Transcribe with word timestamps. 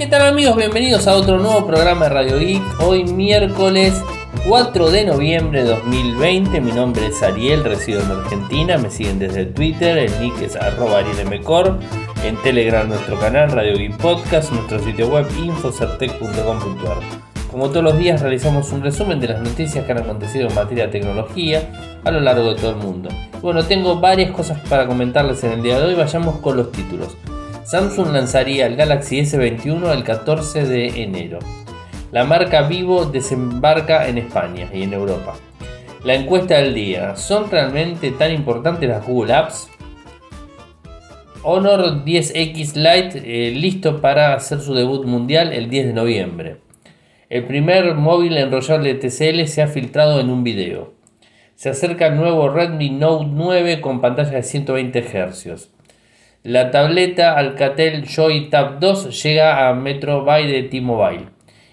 ¿Qué 0.00 0.06
tal 0.06 0.22
amigos? 0.22 0.56
Bienvenidos 0.56 1.06
a 1.06 1.14
otro 1.14 1.38
nuevo 1.38 1.66
programa 1.66 2.06
de 2.06 2.08
Radio 2.08 2.38
Geek. 2.38 2.62
Hoy 2.80 3.04
miércoles 3.04 4.02
4 4.48 4.90
de 4.90 5.04
noviembre 5.04 5.62
de 5.62 5.68
2020. 5.68 6.58
Mi 6.62 6.72
nombre 6.72 7.08
es 7.08 7.22
Ariel, 7.22 7.62
resido 7.62 8.00
en 8.00 8.10
Argentina. 8.10 8.78
Me 8.78 8.90
siguen 8.90 9.18
desde 9.18 9.44
Twitter, 9.44 9.98
el 9.98 10.20
nick 10.22 10.40
es 10.40 10.56
arroba 10.56 11.00
arielmcor. 11.00 11.78
En 12.24 12.40
Telegram 12.42 12.88
nuestro 12.88 13.20
canal 13.20 13.52
Radio 13.52 13.76
Geek 13.76 13.98
Podcast, 13.98 14.50
nuestro 14.52 14.78
sitio 14.78 15.06
web 15.06 15.26
infocertec.com.ar. 15.36 16.96
Como 17.50 17.68
todos 17.68 17.84
los 17.84 17.98
días 17.98 18.22
realizamos 18.22 18.72
un 18.72 18.82
resumen 18.82 19.20
de 19.20 19.28
las 19.28 19.42
noticias 19.42 19.84
que 19.84 19.92
han 19.92 19.98
acontecido 19.98 20.48
en 20.48 20.54
materia 20.54 20.86
de 20.86 20.92
tecnología 20.92 22.00
a 22.06 22.10
lo 22.10 22.20
largo 22.20 22.54
de 22.54 22.56
todo 22.58 22.70
el 22.70 22.76
mundo. 22.76 23.10
Bueno, 23.42 23.66
tengo 23.66 24.00
varias 24.00 24.30
cosas 24.30 24.60
para 24.66 24.86
comentarles 24.86 25.44
en 25.44 25.52
el 25.52 25.62
día 25.62 25.78
de 25.78 25.88
hoy. 25.88 25.94
Vayamos 25.94 26.38
con 26.38 26.56
los 26.56 26.72
títulos. 26.72 27.18
Samsung 27.70 28.12
lanzaría 28.12 28.66
el 28.66 28.74
Galaxy 28.74 29.20
S21 29.20 29.92
el 29.92 30.02
14 30.02 30.66
de 30.66 31.04
enero. 31.04 31.38
La 32.10 32.24
marca 32.24 32.62
Vivo 32.62 33.04
desembarca 33.04 34.08
en 34.08 34.18
España 34.18 34.68
y 34.74 34.82
en 34.82 34.92
Europa. 34.92 35.36
La 36.02 36.14
encuesta 36.14 36.56
del 36.56 36.74
día. 36.74 37.14
¿Son 37.14 37.48
realmente 37.48 38.10
tan 38.10 38.32
importantes 38.32 38.88
las 38.88 39.06
Google 39.06 39.34
Apps? 39.34 39.70
Honor 41.44 42.04
10X 42.04 42.74
Lite 42.74 43.22
eh, 43.24 43.52
listo 43.52 44.00
para 44.00 44.34
hacer 44.34 44.58
su 44.58 44.74
debut 44.74 45.06
mundial 45.06 45.52
el 45.52 45.70
10 45.70 45.86
de 45.86 45.92
noviembre. 45.92 46.56
El 47.28 47.44
primer 47.44 47.94
móvil 47.94 48.36
enrollable 48.36 48.94
TCL 48.94 49.46
se 49.46 49.62
ha 49.62 49.68
filtrado 49.68 50.18
en 50.18 50.28
un 50.28 50.42
video. 50.42 50.94
Se 51.54 51.68
acerca 51.68 52.08
el 52.08 52.16
nuevo 52.16 52.48
Redmi 52.48 52.90
Note 52.90 53.26
9 53.30 53.80
con 53.80 54.00
pantalla 54.00 54.32
de 54.32 54.42
120 54.42 55.02
Hz. 55.02 55.79
La 56.42 56.70
tableta 56.70 57.36
Alcatel 57.36 58.06
Joy 58.06 58.48
Tab 58.48 58.80
2 58.80 59.22
llega 59.22 59.68
a 59.68 59.74
Metro 59.74 60.24
By 60.24 60.50
de 60.50 60.62
T-Mobile. 60.62 61.26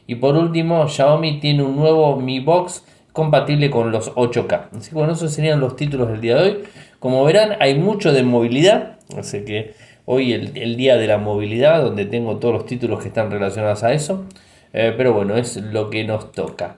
Y 0.07 0.15
por 0.15 0.35
último, 0.35 0.89
Xiaomi 0.89 1.39
tiene 1.39 1.63
un 1.63 1.77
nuevo 1.77 2.17
Mi 2.17 2.41
Box 2.41 2.83
compatible 3.13 3.69
con 3.69 3.93
los 3.93 4.13
8K. 4.13 4.77
Así 4.77 4.89
que 4.89 4.95
bueno, 4.95 5.13
esos 5.13 5.31
serían 5.31 5.61
los 5.61 5.77
títulos 5.77 6.09
del 6.09 6.19
día 6.19 6.35
de 6.35 6.41
hoy. 6.41 6.57
Como 6.99 7.23
verán, 7.23 7.55
hay 7.61 7.75
mucho 7.75 8.11
de 8.11 8.23
movilidad. 8.23 8.97
Así 9.17 9.45
que 9.45 9.73
hoy 10.03 10.33
el, 10.33 10.57
el 10.57 10.75
día 10.75 10.97
de 10.97 11.07
la 11.07 11.17
movilidad, 11.17 11.81
donde 11.81 12.03
tengo 12.03 12.35
todos 12.35 12.53
los 12.53 12.65
títulos 12.65 12.99
que 13.01 13.07
están 13.07 13.31
relacionados 13.31 13.85
a 13.85 13.93
eso. 13.93 14.25
Eh, 14.73 14.93
pero 14.97 15.13
bueno, 15.13 15.37
es 15.37 15.55
lo 15.55 15.89
que 15.89 16.03
nos 16.03 16.33
toca. 16.33 16.75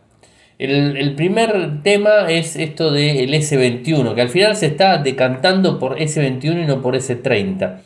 El, 0.59 1.15
primer 1.15 1.83
tema 1.83 2.29
es 2.29 2.57
esto 2.57 2.91
del 2.91 3.33
S21, 3.33 4.13
que 4.13 4.21
al 4.21 4.27
final 4.27 4.57
se 4.57 4.65
está 4.65 4.97
decantando 4.97 5.79
por 5.79 5.97
S21 5.97 6.63
y 6.63 6.67
no 6.67 6.81
por 6.81 6.95
S30. 6.95 7.77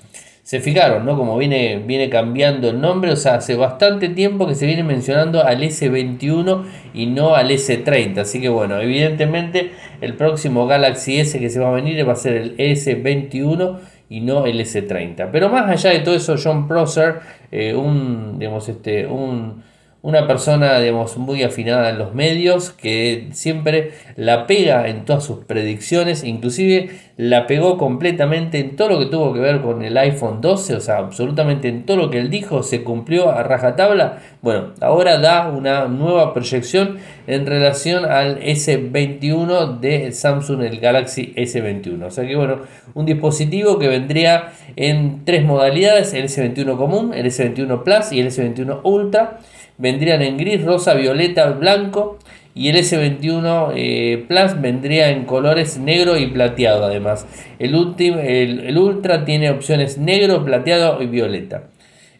Se 0.41 0.59
fijaron, 0.59 1.05
¿no? 1.05 1.15
Como 1.15 1.37
viene, 1.37 1.83
viene 1.85 2.09
cambiando 2.09 2.71
el 2.71 2.81
nombre, 2.81 3.11
o 3.11 3.15
sea, 3.15 3.35
hace 3.35 3.55
bastante 3.55 4.09
tiempo 4.09 4.47
que 4.47 4.55
se 4.55 4.65
viene 4.65 4.83
mencionando 4.83 5.43
al 5.43 5.61
S21 5.61 6.65
y 6.95 7.05
no 7.05 7.35
al 7.35 7.51
S30. 7.51 8.17
Así 8.17 8.41
que 8.41 8.49
bueno, 8.49 8.81
evidentemente 8.81 9.73
el 10.01 10.15
próximo 10.15 10.65
Galaxy 10.65 11.19
S 11.19 11.39
que 11.39 11.51
se 11.51 11.59
va 11.59 11.69
a 11.69 11.73
venir 11.73 12.05
va 12.09 12.13
a 12.13 12.15
ser 12.15 12.33
el 12.33 12.57
S21 12.57 13.77
y 14.09 14.21
no 14.21 14.47
el 14.47 14.59
S30. 14.59 15.29
Pero 15.31 15.47
más 15.49 15.69
allá 15.69 15.91
de 15.91 15.99
todo 15.99 16.15
eso, 16.15 16.37
John 16.43 16.67
Prosser, 16.67 17.19
eh, 17.51 17.75
un, 17.75 18.39
digamos, 18.39 18.67
este, 18.67 19.05
un 19.05 19.61
una 20.03 20.27
persona, 20.27 20.79
digamos, 20.79 21.15
muy 21.15 21.43
afinada 21.43 21.89
en 21.89 21.97
los 21.97 22.13
medios, 22.13 22.71
que 22.71 23.29
siempre 23.31 23.93
la 24.17 24.47
pega 24.47 24.89
en 24.89 25.05
todas 25.05 25.23
sus 25.23 25.45
predicciones, 25.45 26.25
inclusive 26.25 26.89
la 27.15 27.45
pegó 27.45 27.77
completamente 27.77 28.59
en 28.59 28.75
todo 28.75 28.89
lo 28.89 28.99
que 28.99 29.05
tuvo 29.05 29.33
que 29.33 29.39
ver 29.39 29.61
con 29.61 29.83
el 29.83 29.95
iPhone 29.97 30.41
12, 30.41 30.75
o 30.75 30.79
sea, 30.79 30.97
absolutamente 30.97 31.67
en 31.67 31.85
todo 31.85 31.97
lo 31.97 32.09
que 32.09 32.17
él 32.17 32.31
dijo 32.31 32.63
se 32.63 32.83
cumplió 32.83 33.29
a 33.29 33.43
rajatabla. 33.43 34.19
Bueno, 34.41 34.73
ahora 34.81 35.19
da 35.19 35.47
una 35.49 35.85
nueva 35.87 36.33
proyección 36.33 36.97
en 37.27 37.45
relación 37.45 38.05
al 38.05 38.39
S21 38.39 39.79
de 39.79 40.11
Samsung, 40.11 40.63
el 40.63 40.79
Galaxy 40.79 41.33
S21. 41.35 42.03
O 42.03 42.11
sea 42.11 42.25
que 42.25 42.35
bueno, 42.35 42.61
un 42.95 43.05
dispositivo 43.05 43.77
que 43.77 43.87
vendría 43.87 44.51
en 44.75 45.23
tres 45.23 45.45
modalidades, 45.45 46.13
el 46.15 46.25
S21 46.25 46.77
común, 46.77 47.13
el 47.13 47.27
S21 47.27 47.83
Plus 47.83 48.11
y 48.11 48.21
el 48.21 48.27
S21 48.27 48.79
Ultra 48.83 49.39
vendrían 49.77 50.21
en 50.21 50.37
gris, 50.37 50.63
rosa, 50.63 50.93
violeta, 50.93 51.49
blanco 51.51 52.17
y 52.55 52.69
el 52.69 52.75
S21 52.75 53.73
eh, 53.75 54.25
Plus 54.27 54.61
vendría 54.61 55.09
en 55.09 55.25
colores 55.25 55.79
negro 55.79 56.17
y 56.17 56.27
plateado 56.27 56.85
además. 56.85 57.25
El, 57.57 57.75
último, 57.75 58.19
el, 58.19 58.77
Ultra 58.77 59.25
tiene 59.25 59.49
opciones 59.49 59.97
negro, 59.97 60.45
plateado 60.45 61.01
y 61.01 61.07
violeta. 61.07 61.63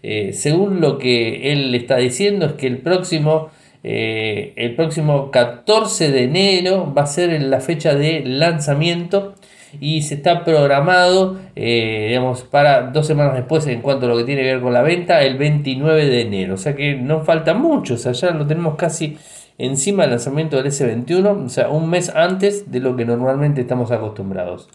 Eh, 0.02 0.34
según 0.34 0.82
lo 0.82 0.98
que 0.98 1.52
él 1.52 1.74
está 1.76 1.98
diciendo 1.98 2.48
es 2.48 2.54
que 2.54 2.68
el 2.68 2.80
próximo, 2.80 3.52
eh, 3.84 4.54
el 4.56 4.76
próximo 4.76 5.30
14 5.30 6.12
de 6.12 6.24
enero 6.24 6.92
va 6.96 7.04
a 7.04 7.08
ser 7.08 7.40
la 7.42 7.62
fecha 7.62 7.94
de 7.94 8.24
lanzamiento 8.26 9.36
y 9.80 10.02
se 10.02 10.16
está 10.16 10.44
programado, 10.44 11.40
digamos, 11.56 12.44
para 12.44 12.92
dos 12.92 13.08
semanas 13.08 13.34
después 13.34 13.66
en 13.66 13.82
cuanto 13.82 14.06
a 14.06 14.10
lo 14.10 14.18
que 14.18 14.24
tiene 14.24 14.44
que 14.44 14.54
ver 14.54 14.62
con 14.62 14.72
la 14.72 14.84
venta, 14.84 15.24
el 15.24 15.38
29 15.38 16.06
de 16.06 16.22
enero. 16.22 16.54
O 16.56 16.58
sea 16.58 16.76
que 16.76 16.96
no 16.96 17.22
falta 17.22 17.56
mucho, 17.56 17.96
o 17.96 17.98
sea, 17.98 18.12
ya 18.12 18.32
lo 18.32 18.46
tenemos 18.46 18.76
casi 18.76 19.18
encima 19.58 20.04
del 20.04 20.12
lanzamiento 20.12 20.58
del 20.58 20.68
S21, 20.68 21.46
o 21.46 21.50
sea, 21.50 21.70
un 21.70 21.90
mes 21.90 22.10
antes 22.10 22.72
de 22.72 22.80
lo 22.80 22.96
que 22.96 23.06
normalmente 23.06 23.62
estamos 23.62 23.92
acostumbrados. 23.92 24.70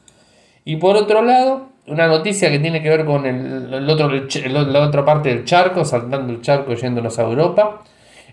Y 0.65 0.77
por 0.77 0.97
otro 0.97 1.23
lado, 1.23 1.69
una 1.87 2.07
noticia 2.07 2.51
que 2.51 2.59
tiene 2.59 2.83
que 2.83 2.89
ver 2.91 3.05
con 3.05 3.27
el, 3.27 3.89
otro, 3.89 4.11
la 4.11 4.81
otra 4.81 5.05
parte 5.05 5.31
del 5.31 5.45
charco, 5.45 5.85
saltando 5.85 6.33
el 6.33 6.43
charco 6.43 6.75
yéndonos 6.75 7.19
a 7.19 7.23
Europa. 7.23 7.83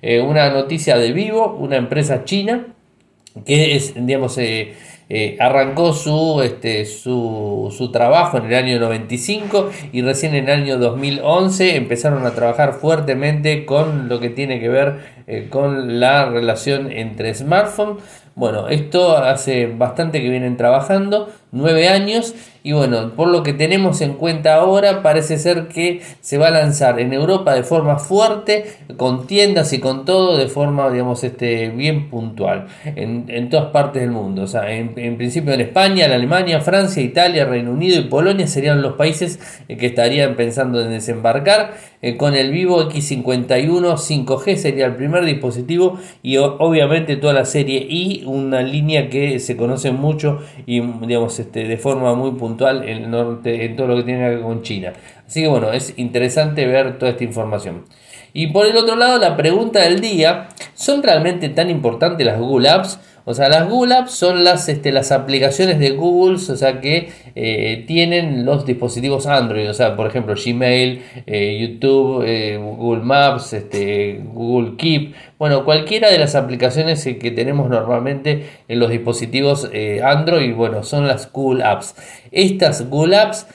Eh, 0.02 0.22
una 0.22 0.50
noticia 0.50 0.98
de 0.98 1.14
Vivo, 1.14 1.56
una 1.58 1.78
empresa 1.78 2.26
china, 2.26 2.68
que 3.46 3.76
es, 3.76 3.94
digamos, 3.96 4.38
eh, 4.38 4.74
eh, 5.08 5.38
arrancó 5.40 5.94
su, 5.94 6.42
este, 6.44 6.86
su, 6.86 7.72
su, 7.76 7.92
trabajo 7.92 8.38
en 8.38 8.46
el 8.46 8.56
año 8.56 8.80
95 8.80 9.70
y 9.92 10.02
recién 10.02 10.34
en 10.34 10.50
el 10.50 10.62
año 10.62 10.78
2011 10.80 11.76
empezaron 11.76 12.26
a 12.26 12.32
trabajar 12.32 12.74
fuertemente 12.74 13.66
con 13.66 14.10
lo 14.10 14.20
que 14.20 14.32
tiene 14.32 14.60
que 14.60 14.70
ver 14.70 15.00
eh, 15.28 15.48
con 15.50 16.00
la 16.00 16.26
relación 16.26 16.92
entre 16.92 17.36
smartphones. 17.36 18.04
Bueno, 18.34 18.68
esto 18.68 19.16
hace 19.18 19.68
bastante 19.68 20.22
que 20.22 20.30
vienen 20.30 20.58
trabajando, 20.58 21.30
nueve 21.52 21.88
años, 21.88 22.34
y 22.66 22.72
bueno, 22.72 23.12
por 23.16 23.28
lo 23.28 23.44
que 23.44 23.54
tenemos 23.54 24.02
en 24.02 24.14
cuenta 24.14 24.56
ahora, 24.56 25.04
parece 25.04 25.38
ser 25.38 25.68
que 25.68 26.02
se 26.22 26.40
va 26.40 26.48
a 26.48 26.50
lanzar 26.50 27.00
en 27.00 27.14
Europa 27.14 27.54
de 27.54 27.62
forma 27.62 28.00
fuerte, 28.00 28.66
con 28.98 29.28
tiendas 29.28 29.72
y 29.72 29.80
con 29.80 30.04
todo, 30.04 30.36
de 30.36 30.48
forma, 30.48 30.90
digamos, 30.90 31.24
este, 31.24 31.70
bien 31.70 32.10
puntual, 32.10 32.66
en, 32.84 33.50
todas 33.52 33.68
partes 33.68 34.02
del 34.02 34.10
mundo. 34.10 34.42
O 34.42 34.48
sea, 34.48 34.72
en, 34.72 34.96
principio 35.16 35.54
en 35.54 35.62
España, 35.62 36.06
en 36.08 36.14
Alemania, 36.14 36.60
Francia, 36.60 37.04
Italia, 37.04 37.46
Reino 37.46 37.70
Unido 37.70 38.00
y 38.00 38.06
Polonia 38.06 38.48
serían 38.48 38.82
los 38.82 38.94
países 38.94 39.40
eh, 39.68 39.78
que 39.78 39.86
estarían 39.86 40.36
pensando 40.36 40.82
en 40.82 40.90
desembarcar. 40.90 41.74
Eh, 42.02 42.18
con 42.18 42.34
el 42.34 42.52
Vivo 42.52 42.90
X51 42.90 43.96
5G 43.96 44.56
sería 44.56 44.88
el 44.88 44.96
primer 44.96 45.24
dispositivo 45.26 46.00
y 46.22 46.38
obviamente 46.38 47.16
toda 47.16 47.34
la 47.34 47.46
serie 47.46 47.86
I, 47.90 48.24
una 48.26 48.62
línea 48.62 49.10
que 49.10 49.40
se 49.40 49.56
conoce 49.56 49.92
mucho 49.92 50.40
y 50.68 50.82
digamos 50.82 51.40
este, 51.40 51.64
de 51.68 51.78
forma 51.78 52.14
muy 52.14 52.32
puntual 52.32 52.55
en, 52.60 53.12
norte, 53.12 53.66
en 53.66 53.76
todo 53.76 53.88
lo 53.88 53.98
que 53.98 54.04
tiene 54.04 54.22
que 54.22 54.36
ver 54.36 54.42
con 54.42 54.62
China. 54.62 54.94
Así 55.28 55.42
que 55.42 55.48
bueno, 55.48 55.72
es 55.72 55.94
interesante 55.98 56.66
ver 56.66 56.98
toda 56.98 57.12
esta 57.12 57.24
información. 57.24 57.86
Y 58.34 58.48
por 58.48 58.66
el 58.66 58.76
otro 58.76 58.96
lado, 58.96 59.18
la 59.18 59.38
pregunta 59.38 59.80
del 59.82 60.02
día, 60.02 60.50
¿son 60.74 61.02
realmente 61.02 61.50
tan 61.50 61.70
importantes 61.70 62.26
las 62.26 62.40
Google 62.40 62.70
Apps? 62.70 63.00
O 63.28 63.34
sea, 63.34 63.50
las 63.50 63.68
Google 63.68 63.96
Apps 63.96 64.12
son 64.12 64.44
las, 64.44 64.70
este, 64.70 64.92
las 64.92 65.12
aplicaciones 65.12 65.80
de 65.80 65.92
Google, 65.92 66.36
o 66.36 66.56
sea, 66.56 66.80
que 66.80 67.10
eh, 67.34 67.84
tienen 67.88 68.46
los 68.46 68.68
dispositivos 68.68 69.26
Android, 69.26 69.68
o 69.68 69.74
sea, 69.74 69.96
por 69.96 70.06
ejemplo, 70.06 70.36
Gmail, 70.36 71.02
eh, 71.26 71.58
YouTube, 71.60 72.24
eh, 72.24 72.58
Google 72.58 73.04
Maps, 73.04 73.54
este, 73.54 74.22
Google 74.24 74.78
Keep, 74.78 75.16
bueno, 75.40 75.66
cualquiera 75.66 76.12
de 76.12 76.20
las 76.20 76.36
aplicaciones 76.36 77.04
que 77.04 77.32
tenemos 77.32 77.68
normalmente 77.68 78.46
en 78.68 78.80
los 78.80 78.92
dispositivos 78.92 79.70
Android, 80.04 80.54
bueno, 80.54 80.84
son 80.84 81.08
las 81.08 81.32
Google 81.32 81.64
Apps. 81.64 81.96
Estas 82.32 82.90
Google 82.90 83.18
Apps 83.18 83.48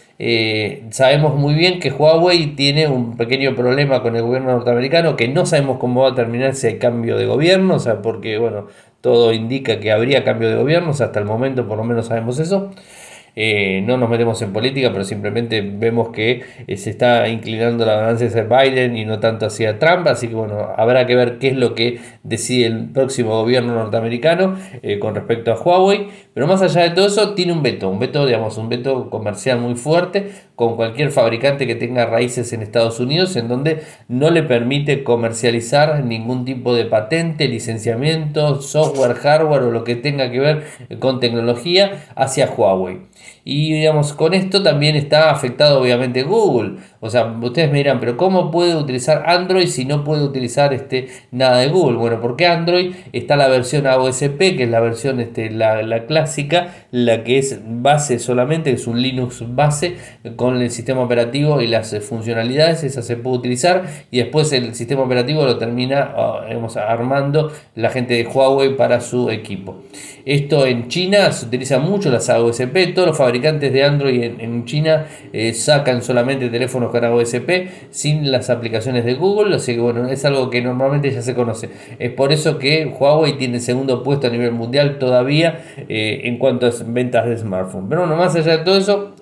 sabemos 0.91 1.35
muy 1.35 1.55
bien 1.55 1.81
que 1.81 1.91
Huawei 1.91 2.55
tiene 2.55 2.89
un 2.89 3.17
pequeño 3.17 3.55
problema 3.55 4.03
con 4.03 4.17
el 4.17 4.23
gobierno 4.23 4.53
norteamericano, 4.53 5.17
que 5.17 5.29
no 5.29 5.47
sabemos 5.47 5.79
cómo 5.79 6.03
va 6.03 6.11
a 6.11 6.15
terminar 6.15 6.51
ese 6.51 6.79
cambio 6.79 7.17
de 7.17 7.27
gobierno, 7.27 7.77
o 7.77 7.79
sea, 7.79 8.03
porque, 8.03 8.39
bueno, 8.39 8.67
todo 9.01 9.33
indica 9.33 9.81
que 9.81 9.93
habría 9.93 10.25
cambio 10.25 10.49
de 10.49 10.57
gobiernos, 10.57 11.01
hasta 11.01 11.21
el 11.21 11.25
momento 11.25 11.67
por 11.67 11.79
lo 11.79 11.85
menos 11.85 12.07
sabemos 12.07 12.39
eso. 12.39 12.71
Eh, 13.37 13.83
no 13.87 13.97
nos 13.97 14.11
metemos 14.11 14.43
en 14.43 14.53
política, 14.53 14.91
pero 14.93 15.05
simplemente 15.05 15.63
vemos 15.63 16.11
que 16.11 16.43
eh, 16.67 16.77
se 16.77 16.91
está 16.91 17.29
inclinando 17.29 17.87
la 17.87 17.95
ganancia 17.95 18.27
hacia 18.27 18.43
Biden 18.43 18.97
y 18.97 19.05
no 19.05 19.21
tanto 19.21 19.47
hacia 19.47 19.79
Trump, 19.79 20.07
así 20.09 20.29
que 20.29 20.35
bueno, 20.35 20.69
habrá 20.77 21.07
que 21.07 21.15
ver 21.15 21.39
qué 21.39 21.49
es 21.49 21.57
lo 21.57 21.75
que 21.75 22.01
decide 22.25 22.67
el 22.67 22.89
próximo 22.91 23.31
gobierno 23.31 23.75
norteamericano 23.75 24.57
eh, 24.83 24.99
con 24.99 25.15
respecto 25.15 25.53
a 25.53 25.61
Huawei, 25.61 26.09
Pero 26.41 26.49
más 26.49 26.63
allá 26.63 26.85
de 26.85 26.91
todo 26.93 27.07
eso, 27.07 27.35
tiene 27.35 27.53
un 27.53 27.63
veto, 27.63 27.91
un 27.91 27.99
veto, 27.99 28.25
digamos, 28.25 28.57
un 28.57 28.71
veto 28.71 29.11
comercial 29.11 29.61
muy 29.61 29.75
fuerte 29.75 30.33
con 30.57 30.75
cualquier 30.75 31.11
fabricante 31.11 31.67
que 31.67 31.75
tenga 31.75 32.07
raíces 32.07 32.55
en 32.55 32.63
Estados 32.63 32.99
Unidos, 32.99 33.37
en 33.37 33.47
donde 33.47 33.83
no 34.09 34.31
le 34.31 34.43
permite 34.43 35.05
comercializar 35.05 36.03
ningún 36.03 36.47
tipo 36.47 36.75
de 36.75 36.87
patente, 36.87 37.47
licenciamiento, 37.47 38.63
software, 38.63 39.17
hardware 39.17 39.65
o 39.65 39.71
lo 39.71 39.85
que 39.85 39.97
tenga 39.97 40.31
que 40.31 40.39
ver 40.39 40.65
con 40.99 41.21
tecnología 41.21 42.07
hacia 42.15 42.51
Huawei. 42.51 43.03
Y 43.45 43.73
digamos, 43.73 44.13
con 44.13 44.35
esto 44.35 44.63
también 44.63 44.97
está 44.97 45.31
afectado 45.31 45.81
obviamente 45.81 46.23
Google. 46.23 46.77
O 47.01 47.09
sea, 47.09 47.35
ustedes 47.41 47.71
me 47.71 47.79
dirán, 47.79 47.99
pero 47.99 48.17
¿cómo 48.19 48.51
puede 48.51 48.77
utilizar 48.77 49.25
Android 49.27 49.67
si 49.67 49.87
no 49.87 50.05
puede 50.05 50.23
utilizar 50.23 50.75
este, 50.75 51.09
nada 51.31 51.59
de 51.59 51.69
Google? 51.69 51.97
Bueno, 51.97 52.21
porque 52.21 52.47
Android 52.47 52.95
está 53.13 53.37
la 53.37 53.49
versión 53.49 53.87
AOSP, 53.87 54.39
que 54.39 54.65
es 54.65 54.71
la 54.71 54.81
versión 54.81 55.21
este, 55.21 55.51
la, 55.51 55.83
la 55.83 55.97
la 56.91 57.25
que 57.25 57.39
es 57.39 57.61
base 57.65 58.19
solamente, 58.19 58.71
es 58.73 58.87
un 58.87 59.01
Linux 59.01 59.43
base 59.55 59.97
con 60.37 60.61
el 60.61 60.71
sistema 60.71 61.03
operativo 61.03 61.61
y 61.61 61.67
las 61.67 61.97
funcionalidades, 62.01 62.85
esa 62.85 63.03
se 63.03 63.17
puede 63.17 63.39
utilizar 63.39 63.85
y 64.11 64.19
después 64.19 64.53
el 64.53 64.75
sistema 64.75 65.03
operativo 65.03 65.45
lo 65.45 65.59
termina 65.59 66.13
ah, 66.17 66.47
armando 66.89 67.53
la 67.75 67.91
gente 67.91 68.15
de 68.15 68.27
Huawei 68.27 68.77
para 68.77 69.01
su 69.01 69.31
equipo. 69.31 69.83
Esto 70.25 70.67
en 70.67 70.89
China 70.89 71.33
se 71.33 71.47
utiliza 71.47 71.79
mucho 71.79 72.11
las 72.11 72.29
AOSP, 72.29 72.95
todos 72.95 73.09
los 73.09 73.17
fabricantes 73.17 73.73
de 73.73 73.85
Android 73.85 74.23
en, 74.23 74.65
China 74.65 75.07
eh, 75.33 75.55
sacan 75.55 76.03
solamente 76.03 76.51
teléfonos 76.51 76.91
con 76.91 77.05
AOSP 77.05 77.51
sin 77.91 78.31
las 78.31 78.51
aplicaciones 78.51 79.05
de 79.05 79.15
Google, 79.15 79.57
así 79.57 79.75
que 79.75 79.81
bueno, 79.81 80.07
es 80.09 80.25
algo 80.25 80.51
que 80.51 80.61
normalmente 80.61 81.11
ya 81.11 81.23
se 81.23 81.35
conoce. 81.35 81.71
Es 81.99 82.11
por 82.13 82.33
eso 82.33 82.59
que 82.59 82.87
Huawei 82.87 83.39
tiene 83.39 83.61
segundo 83.61 84.03
puesto 84.03 84.27
a 84.27 84.31
nivel 84.31 84.53
mundial 84.53 84.99
todavía 84.99 85.65
eh, 85.89 86.10
en 86.25 86.39
cuanto 86.39 86.67
a 86.67 86.71
ventas 86.87 87.27
de 87.27 87.37
smartphone. 87.37 87.89
Pero 87.89 88.03
bueno, 88.03 88.17
más 88.17 88.35
allá 88.37 88.59
de 88.59 88.65
todo 88.65 88.77
eso, 88.77 89.15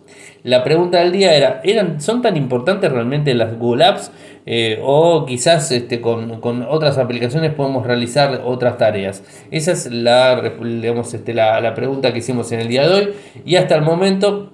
la 0.45 0.65
pregunta 0.65 1.01
del 1.01 1.13
día 1.13 1.35
era, 1.35 1.61
¿eran, 1.65 2.01
¿son 2.01 2.23
tan 2.23 2.37
importantes 2.37 2.91
realmente 2.91 3.35
las 3.35 3.59
Google 3.59 3.85
Apps? 3.85 4.11
Eh, 4.51 4.81
o 4.83 5.27
quizás 5.27 5.71
este, 5.73 6.01
con, 6.01 6.41
otras 6.71 6.97
aplicaciones 6.97 7.53
podemos 7.53 7.87
realizar 7.87 8.41
otras 8.45 8.79
tareas. 8.79 9.23
Esa 9.51 9.73
es 9.73 9.91
la, 9.93 10.41
digamos, 10.41 11.13
este, 11.13 11.35
la, 11.35 11.75
pregunta 11.75 12.13
que 12.13 12.21
hicimos 12.21 12.51
en 12.53 12.61
el 12.61 12.69
día 12.69 12.89
de 12.89 12.95
hoy. 12.95 13.09
Y 13.45 13.57
hasta 13.57 13.75
el 13.75 13.83
momento, 13.83 14.51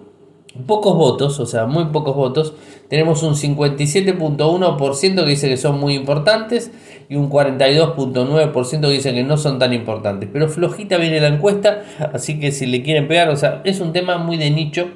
pocos 0.67 0.95
votos, 0.97 1.41
o 1.41 1.47
sea, 1.47 1.67
muy 1.67 1.87
pocos 1.87 2.15
votos. 2.15 2.55
Tenemos 2.89 3.23
un 3.23 3.35
57.1% 3.35 5.15
que 5.25 5.31
dice 5.31 5.49
que 5.49 5.57
son 5.57 5.81
muy 5.81 5.95
importantes 5.95 6.71
y 7.09 7.17
un 7.17 7.31
42.9% 7.31 8.81
que 8.81 8.89
dice 8.89 9.13
que 9.15 9.25
no 9.25 9.37
son 9.37 9.59
tan 9.59 9.73
importantes. 9.73 10.29
Pero 10.33 10.49
flojita 10.49 10.97
viene 10.97 11.21
la 11.21 11.29
encuesta, 11.29 11.83
así 12.13 12.39
que 12.39 12.53
si 12.53 12.67
le 12.67 12.83
quieren 12.83 13.09
pegar, 13.09 13.29
o 13.31 13.37
sea, 13.37 13.63
es 13.65 13.81
un 13.81 13.93
tema 13.93 14.19
muy 14.19 14.37
de 14.37 14.51
nicho 14.51 14.89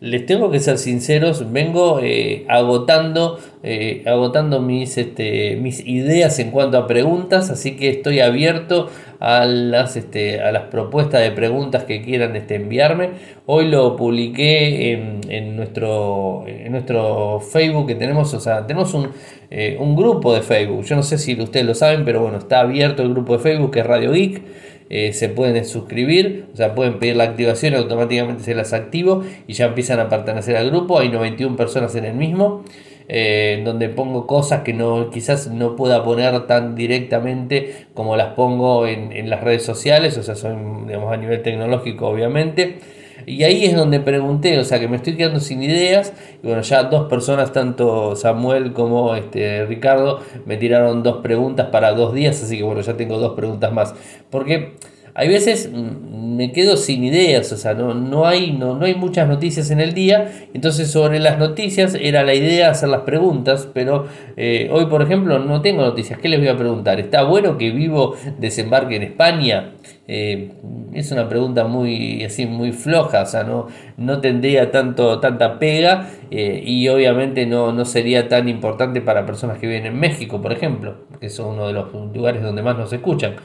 les 0.00 0.24
tengo 0.24 0.50
que 0.50 0.60
ser 0.60 0.78
sinceros, 0.78 1.52
vengo 1.52 2.00
eh, 2.02 2.46
agotando, 2.48 3.38
eh, 3.62 4.02
agotando 4.06 4.60
mis, 4.60 4.96
este, 4.96 5.56
mis 5.56 5.86
ideas 5.86 6.38
en 6.38 6.50
cuanto 6.50 6.78
a 6.78 6.86
preguntas, 6.86 7.50
así 7.50 7.76
que 7.76 7.90
estoy 7.90 8.20
abierto 8.20 8.88
a 9.20 9.44
las, 9.44 9.96
este, 9.96 10.40
a 10.40 10.52
las 10.52 10.64
propuestas 10.64 11.20
de 11.20 11.32
preguntas 11.32 11.84
que 11.84 12.00
quieran 12.00 12.34
este, 12.34 12.54
enviarme. 12.54 13.10
Hoy 13.44 13.68
lo 13.68 13.94
publiqué 13.96 14.92
en, 15.28 15.56
nuestro, 15.56 16.44
en 16.46 16.72
nuestro 16.72 17.40
Facebook 17.40 17.88
que 17.88 17.94
tenemos, 17.94 18.32
o 18.32 18.40
sea, 18.40 18.66
tenemos 18.66 18.94
un, 18.94 19.10
eh, 19.50 19.76
un 19.78 19.96
grupo 19.96 20.32
de 20.32 20.40
Facebook, 20.40 20.82
yo 20.84 20.96
no 20.96 21.02
sé 21.02 21.18
si 21.18 21.38
ustedes 21.38 21.66
lo 21.66 21.74
saben, 21.74 22.06
pero 22.06 22.22
bueno, 22.22 22.38
está 22.38 22.60
abierto 22.60 23.02
el 23.02 23.10
grupo 23.10 23.34
de 23.34 23.40
Facebook 23.40 23.70
que 23.72 23.80
es 23.80 23.86
Radio 23.86 24.12
Geek. 24.12 24.69
Eh, 24.92 25.12
se 25.12 25.28
pueden 25.28 25.64
suscribir, 25.64 26.46
o 26.52 26.56
sea, 26.56 26.74
pueden 26.74 26.98
pedir 26.98 27.14
la 27.14 27.22
activación 27.22 27.74
automáticamente 27.74 28.42
se 28.42 28.56
las 28.56 28.72
activo 28.72 29.22
y 29.46 29.52
ya 29.52 29.66
empiezan 29.66 30.00
a 30.00 30.08
pertenecer 30.08 30.56
al 30.56 30.68
grupo. 30.70 30.98
Hay 30.98 31.08
91 31.08 31.56
personas 31.56 31.94
en 31.94 32.04
el 32.04 32.14
mismo. 32.14 32.64
Eh, 33.12 33.62
donde 33.64 33.88
pongo 33.88 34.28
cosas 34.28 34.62
que 34.62 34.72
no 34.72 35.10
quizás 35.10 35.48
no 35.48 35.74
pueda 35.74 36.04
poner 36.04 36.46
tan 36.46 36.76
directamente 36.76 37.86
como 37.92 38.14
las 38.14 38.34
pongo 38.34 38.86
en, 38.86 39.28
las 39.28 39.42
redes 39.42 39.64
sociales, 39.64 40.16
o 40.16 40.22
sea, 40.22 40.36
son 40.36 40.86
digamos, 40.86 41.12
a 41.12 41.16
nivel 41.16 41.42
tecnológico 41.42 42.06
obviamente. 42.06 42.78
Y 43.26 43.42
ahí 43.44 43.64
es 43.64 43.76
donde 43.76 44.00
pregunté, 44.00 44.58
o 44.58 44.64
sea 44.64 44.80
que 44.80 44.88
me 44.88 44.96
estoy 44.96 45.16
quedando 45.16 45.40
sin 45.40 45.62
ideas. 45.62 46.12
Y 46.42 46.46
bueno, 46.46 46.62
ya 46.62 46.84
dos 46.84 47.08
personas, 47.08 47.52
tanto 47.52 48.16
Samuel 48.16 48.72
como 48.72 49.14
este, 49.14 49.66
Ricardo, 49.66 50.20
me 50.46 50.56
tiraron 50.56 51.02
dos 51.02 51.18
preguntas 51.18 51.68
para 51.68 51.92
dos 51.92 52.14
días, 52.14 52.42
así 52.42 52.56
que 52.56 52.62
bueno, 52.62 52.80
ya 52.80 52.96
tengo 52.96 53.18
dos 53.18 53.34
preguntas 53.34 53.72
más. 53.72 53.94
Porque 54.30 54.74
hay 55.14 55.28
veces 55.28 55.70
mm, 55.72 56.36
me 56.36 56.52
quedo 56.52 56.76
sin 56.76 57.04
ideas, 57.04 57.52
o 57.52 57.56
sea, 57.56 57.74
no, 57.74 57.94
no, 57.94 58.26
hay, 58.26 58.52
no, 58.52 58.76
no 58.76 58.86
hay 58.86 58.94
muchas 58.94 59.28
noticias 59.28 59.70
en 59.70 59.80
el 59.80 59.92
día, 59.92 60.32
entonces 60.54 60.90
sobre 60.90 61.18
las 61.18 61.38
noticias 61.38 61.94
era 62.00 62.22
la 62.22 62.34
idea 62.34 62.70
hacer 62.70 62.88
las 62.88 63.02
preguntas, 63.02 63.68
pero 63.72 64.06
eh, 64.36 64.68
hoy 64.72 64.86
por 64.86 65.02
ejemplo 65.02 65.38
no 65.38 65.60
tengo 65.60 65.82
noticias, 65.82 66.18
¿qué 66.18 66.28
les 66.28 66.40
voy 66.40 66.48
a 66.48 66.56
preguntar? 66.56 67.00
¿Está 67.00 67.24
bueno 67.24 67.58
que 67.58 67.70
Vivo 67.70 68.14
desembarque 68.38 68.96
en 68.96 69.02
España? 69.02 69.72
Eh, 70.12 70.50
es 70.92 71.12
una 71.12 71.28
pregunta 71.28 71.68
muy 71.68 72.24
así 72.24 72.44
muy 72.44 72.72
floja, 72.72 73.22
o 73.22 73.26
sea, 73.26 73.44
no, 73.44 73.68
no 73.96 74.20
tendría 74.20 74.72
tanto, 74.72 75.20
tanta 75.20 75.60
pega 75.60 76.10
eh, 76.32 76.60
y 76.66 76.88
obviamente 76.88 77.46
no, 77.46 77.70
no 77.70 77.84
sería 77.84 78.26
tan 78.26 78.48
importante 78.48 79.00
para 79.00 79.24
personas 79.24 79.58
que 79.58 79.68
viven 79.68 79.86
en 79.86 80.00
México, 80.00 80.42
por 80.42 80.50
ejemplo, 80.50 80.96
que 81.20 81.26
es 81.26 81.38
uno 81.38 81.68
de 81.68 81.74
los 81.74 81.94
lugares 82.12 82.42
donde 82.42 82.60
más 82.60 82.76
nos 82.76 82.92
escuchan 82.92 83.36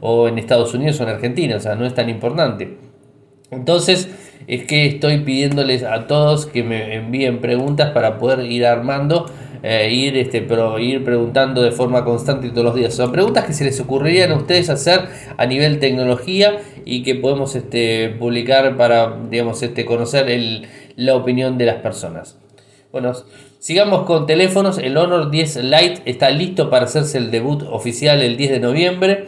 o 0.00 0.28
en 0.28 0.36
Estados 0.38 0.74
Unidos 0.74 1.00
o 1.00 1.04
en 1.04 1.08
Argentina, 1.08 1.56
o 1.56 1.60
sea, 1.60 1.74
no 1.74 1.86
es 1.86 1.94
tan 1.94 2.10
importante. 2.10 2.89
Entonces, 3.50 4.08
es 4.46 4.64
que 4.64 4.86
estoy 4.86 5.18
pidiéndoles 5.18 5.82
a 5.82 6.06
todos 6.06 6.46
que 6.46 6.62
me 6.62 6.94
envíen 6.94 7.40
preguntas 7.40 7.90
para 7.90 8.18
poder 8.18 8.50
ir 8.50 8.66
armando, 8.66 9.26
eh, 9.62 9.90
ir, 9.92 10.16
este, 10.16 10.40
pero 10.40 10.78
ir 10.78 11.04
preguntando 11.04 11.62
de 11.62 11.70
forma 11.70 12.04
constante 12.04 12.48
todos 12.50 12.64
los 12.64 12.74
días. 12.74 12.94
Son 12.94 13.12
preguntas 13.12 13.44
que 13.44 13.52
se 13.52 13.64
les 13.64 13.78
ocurrirían 13.80 14.32
a 14.32 14.36
ustedes 14.36 14.70
hacer 14.70 15.02
a 15.36 15.46
nivel 15.46 15.78
tecnología 15.78 16.60
y 16.84 17.02
que 17.02 17.14
podemos 17.14 17.54
este, 17.54 18.08
publicar 18.18 18.76
para, 18.76 19.18
digamos, 19.30 19.62
este, 19.62 19.84
conocer 19.84 20.26
la 20.96 21.14
opinión 21.14 21.58
de 21.58 21.66
las 21.66 21.76
personas. 21.76 22.38
Bueno, 22.90 23.12
sigamos 23.58 24.04
con 24.04 24.26
teléfonos. 24.26 24.78
El 24.78 24.96
Honor 24.96 25.30
10 25.30 25.64
Lite 25.64 26.02
está 26.06 26.30
listo 26.30 26.70
para 26.70 26.86
hacerse 26.86 27.18
el 27.18 27.30
debut 27.30 27.62
oficial 27.70 28.22
el 28.22 28.36
10 28.36 28.50
de 28.50 28.60
noviembre. 28.60 29.26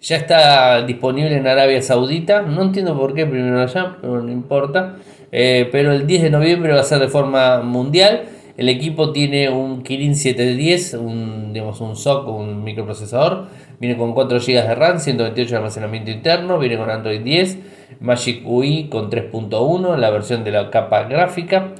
Ya 0.00 0.16
está 0.16 0.82
disponible 0.82 1.36
en 1.36 1.46
Arabia 1.46 1.82
Saudita. 1.82 2.40
No 2.40 2.62
entiendo 2.62 2.96
por 2.96 3.12
qué 3.12 3.26
primero 3.26 3.60
allá, 3.60 3.98
pero 4.00 4.22
no 4.22 4.32
importa. 4.32 4.96
Eh, 5.30 5.68
pero 5.70 5.92
el 5.92 6.06
10 6.06 6.22
de 6.22 6.30
noviembre 6.30 6.72
va 6.72 6.80
a 6.80 6.84
ser 6.84 7.00
de 7.00 7.08
forma 7.08 7.60
mundial. 7.60 8.22
El 8.56 8.70
equipo 8.70 9.12
tiene 9.12 9.50
un 9.50 9.82
Kirin 9.82 10.16
710, 10.16 10.94
un, 10.94 11.52
digamos, 11.52 11.82
un 11.82 11.96
SOC, 11.96 12.28
un 12.28 12.64
microprocesador. 12.64 13.48
Viene 13.78 13.98
con 13.98 14.14
4 14.14 14.38
GB 14.38 14.46
de 14.46 14.74
RAM, 14.74 14.98
128 15.00 15.50
de 15.50 15.56
almacenamiento 15.56 16.10
interno. 16.10 16.58
Viene 16.58 16.78
con 16.78 16.88
Android 16.88 17.20
10, 17.20 17.58
Magic 18.00 18.42
UI 18.46 18.88
con 18.88 19.10
3.1, 19.10 19.96
la 19.98 20.08
versión 20.08 20.44
de 20.44 20.50
la 20.50 20.70
capa 20.70 21.04
gráfica. 21.04 21.74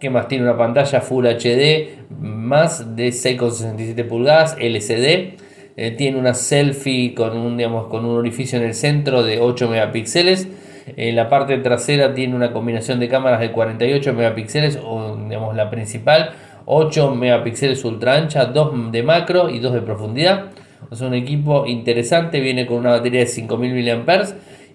Que 0.00 0.10
más 0.10 0.26
tiene 0.26 0.44
una 0.44 0.56
pantalla 0.56 1.00
Full 1.00 1.26
HD 1.26 2.08
más 2.18 2.96
de 2.96 3.10
6,67 3.10 4.08
pulgadas 4.08 4.56
LCD 4.58 5.49
eh, 5.80 5.92
tiene 5.92 6.18
una 6.18 6.34
selfie 6.34 7.14
con 7.14 7.38
un, 7.38 7.56
digamos, 7.56 7.86
con 7.86 8.04
un 8.04 8.18
orificio 8.18 8.58
en 8.58 8.66
el 8.66 8.74
centro 8.74 9.22
de 9.22 9.40
8 9.40 9.66
megapíxeles. 9.66 10.46
En 10.94 11.16
la 11.16 11.30
parte 11.30 11.56
trasera 11.56 12.12
tiene 12.12 12.36
una 12.36 12.52
combinación 12.52 13.00
de 13.00 13.08
cámaras 13.08 13.40
de 13.40 13.50
48 13.50 14.12
megapíxeles, 14.12 14.78
o 14.84 15.16
digamos 15.16 15.56
la 15.56 15.70
principal, 15.70 16.32
8 16.66 17.14
megapíxeles 17.14 17.82
ultra 17.86 18.16
ancha, 18.16 18.44
2 18.44 18.92
de 18.92 19.02
macro 19.02 19.48
y 19.48 19.58
2 19.58 19.72
de 19.72 19.80
profundidad. 19.80 20.50
Es 20.92 21.00
un 21.00 21.14
equipo 21.14 21.64
interesante, 21.64 22.40
viene 22.40 22.66
con 22.66 22.76
una 22.76 22.90
batería 22.90 23.20
de 23.20 23.26
5000 23.26 24.04
mAh 24.06 24.24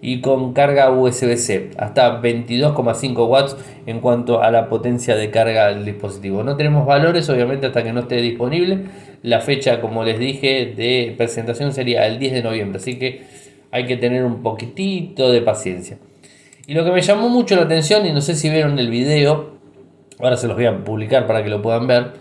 y 0.02 0.22
con 0.22 0.54
carga 0.54 0.92
USB-C, 0.92 1.72
hasta 1.78 2.22
22,5 2.22 3.28
watts 3.28 3.58
en 3.86 4.00
cuanto 4.00 4.42
a 4.42 4.52
la 4.52 4.70
potencia 4.70 5.16
de 5.16 5.32
carga 5.32 5.70
del 5.70 5.86
dispositivo. 5.86 6.44
No 6.44 6.56
tenemos 6.56 6.86
valores, 6.86 7.30
obviamente, 7.30 7.68
hasta 7.68 7.84
que 7.84 7.94
no 7.94 8.02
esté 8.02 8.18
disponible. 8.18 8.86
La 9.24 9.42
fecha, 9.42 9.82
como 9.82 10.04
les 10.04 10.20
dije, 10.20 10.74
de 10.76 11.14
presentación 11.18 11.74
sería 11.74 12.06
el 12.08 12.20
10 12.20 12.34
de 12.34 12.44
noviembre, 12.44 12.78
así 12.78 13.00
que 13.00 13.24
hay 13.72 13.86
que 13.86 13.98
tener 13.98 14.24
un 14.24 14.44
poquitito 14.44 15.32
de 15.32 15.42
paciencia. 15.42 15.98
Y 16.68 16.74
lo 16.74 16.84
que 16.84 16.92
me 16.92 17.02
llamó 17.02 17.30
mucho 17.30 17.56
la 17.56 17.64
atención, 17.64 18.06
y 18.06 18.12
no 18.12 18.22
sé 18.22 18.36
si 18.36 18.50
vieron 18.50 18.80
el 18.80 18.90
video, 18.90 19.56
ahora 20.20 20.38
se 20.38 20.48
los 20.48 20.56
voy 20.56 20.66
a 20.66 20.84
publicar 20.84 21.28
para 21.28 21.44
que 21.44 21.50
lo 21.50 21.62
puedan 21.62 21.88
ver, 21.88 22.14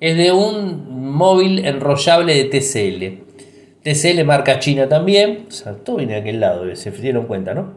es 0.00 0.16
de 0.16 0.32
un 0.32 1.12
móvil 1.12 1.64
enrollable 1.64 2.34
de 2.34 2.44
TCL. 2.44 3.23
TCL 3.84 4.24
marca 4.24 4.58
China 4.58 4.88
también, 4.88 5.44
o 5.46 5.50
sea, 5.50 5.74
todo 5.74 5.96
viene 5.96 6.14
de 6.14 6.20
aquel 6.20 6.40
lado, 6.40 6.74
se 6.74 6.90
dieron 6.90 7.26
cuenta, 7.26 7.52
¿no? 7.52 7.74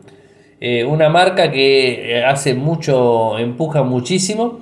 Eh, 0.59 0.85
una 0.85 1.09
marca 1.09 1.51
que 1.51 2.23
hace 2.25 2.55
mucho, 2.55 3.37
empuja 3.37 3.83
muchísimo 3.83 4.59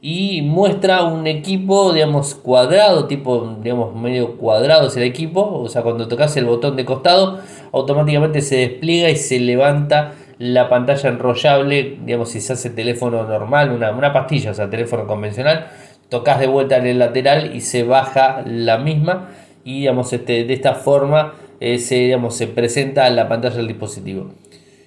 y 0.00 0.42
muestra 0.42 1.02
un 1.02 1.26
equipo, 1.26 1.92
digamos, 1.92 2.36
cuadrado, 2.36 3.06
tipo, 3.08 3.58
digamos, 3.60 3.96
medio 3.96 4.36
cuadrado 4.36 4.86
es 4.86 4.96
el 4.96 5.02
equipo, 5.02 5.42
o 5.42 5.68
sea, 5.68 5.82
cuando 5.82 6.06
tocas 6.06 6.36
el 6.36 6.44
botón 6.44 6.76
de 6.76 6.84
costado, 6.84 7.40
automáticamente 7.72 8.40
se 8.40 8.56
despliega 8.56 9.10
y 9.10 9.16
se 9.16 9.40
levanta 9.40 10.12
la 10.38 10.68
pantalla 10.68 11.08
enrollable, 11.08 11.98
digamos, 12.04 12.30
si 12.30 12.40
se 12.40 12.52
hace 12.52 12.70
teléfono 12.70 13.24
normal, 13.24 13.72
una, 13.72 13.90
una 13.90 14.12
pastilla, 14.12 14.52
o 14.52 14.54
sea, 14.54 14.70
teléfono 14.70 15.08
convencional, 15.08 15.66
tocas 16.08 16.38
de 16.38 16.46
vuelta 16.46 16.76
en 16.76 16.86
el 16.86 17.00
lateral 17.00 17.56
y 17.56 17.60
se 17.60 17.82
baja 17.82 18.42
la 18.46 18.78
misma 18.78 19.30
y, 19.66 19.80
digamos, 19.80 20.12
este, 20.12 20.44
de 20.44 20.54
esta 20.54 20.74
forma 20.74 21.34
eh, 21.60 21.78
se, 21.78 21.96
digamos, 21.96 22.36
se 22.36 22.46
presenta 22.46 23.10
la 23.10 23.28
pantalla 23.28 23.56
del 23.56 23.66
dispositivo. 23.66 24.30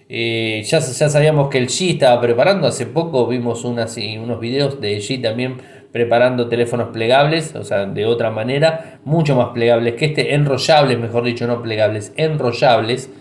Eh, 0.08 0.64
ya, 0.66 0.80
ya 0.80 1.10
sabíamos 1.10 1.50
que 1.50 1.60
el 1.60 1.68
G 1.68 1.92
estaba 1.92 2.20
preparando, 2.20 2.66
hace 2.66 2.88
poco 2.88 3.28
vimos 3.28 3.66
unas, 3.66 3.96
unos 3.98 4.40
videos 4.40 4.82
de 4.82 4.98
G 4.98 5.22
también 5.22 5.58
preparando 5.92 6.48
teléfonos 6.48 6.90
plegables, 6.90 7.56
o 7.56 7.64
sea, 7.64 7.86
de 7.86 8.06
otra 8.06 8.32
manera, 8.32 9.00
mucho 9.04 9.36
más 9.36 9.50
plegables 9.50 9.96
que 9.96 10.06
este, 10.06 10.34
enrollables, 10.34 10.98
mejor 10.98 11.26
dicho, 11.26 11.46
no 11.46 11.62
plegables, 11.62 12.14
enrollables. 12.16 13.12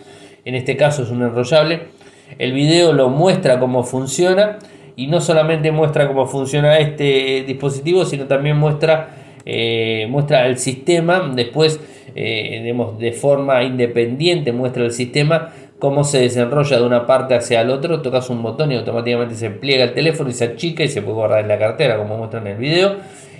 En 0.44 0.54
este 0.54 0.76
caso 0.76 1.02
es 1.02 1.10
un 1.10 1.22
enrollable. 1.22 1.88
El 2.38 2.52
video 2.52 2.92
lo 2.92 3.08
muestra 3.08 3.58
cómo 3.58 3.82
funciona 3.82 4.58
y 4.96 5.08
no 5.08 5.20
solamente 5.20 5.72
muestra 5.72 6.06
cómo 6.06 6.26
funciona 6.26 6.78
este 6.78 7.42
dispositivo, 7.46 8.04
sino 8.04 8.26
también 8.26 8.56
muestra, 8.56 9.17
eh, 9.50 10.06
muestra 10.10 10.46
el 10.46 10.58
sistema. 10.58 11.32
Después, 11.34 11.80
eh, 12.14 12.72
de 12.98 13.12
forma 13.12 13.64
independiente, 13.64 14.52
muestra 14.52 14.84
el 14.84 14.92
sistema 14.92 15.52
cómo 15.78 16.04
se 16.04 16.20
desenrolla 16.20 16.78
de 16.78 16.84
una 16.84 17.06
parte 17.06 17.34
hacia 17.34 17.60
el 17.60 17.70
otro, 17.70 18.02
tocas 18.02 18.28
un 18.30 18.42
botón 18.42 18.72
y 18.72 18.76
automáticamente 18.76 19.34
se 19.34 19.50
pliega 19.50 19.84
el 19.84 19.94
teléfono 19.94 20.28
y 20.28 20.32
se 20.32 20.44
achica 20.44 20.82
y 20.82 20.88
se 20.88 21.02
puede 21.02 21.14
guardar 21.14 21.40
en 21.40 21.48
la 21.48 21.58
cartera, 21.58 21.96
como 21.96 22.18
muestra 22.18 22.40
en 22.40 22.48
el 22.48 22.58
video. 22.58 22.96